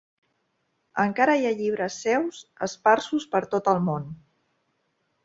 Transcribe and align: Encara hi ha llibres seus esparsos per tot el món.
Encara 1.01 1.35
hi 1.41 1.43
ha 1.49 1.51
llibres 1.59 1.97
seus 2.05 2.39
esparsos 2.69 3.29
per 3.37 3.43
tot 3.53 3.71
el 3.75 3.83
món. 3.91 4.09